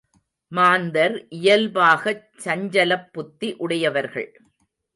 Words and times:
மாந்தர் 0.51 1.25
இயல்பாகச் 1.29 2.25
சஞ்சலப்புத்தி 2.43 3.53
உடையவர்கள். 3.57 4.29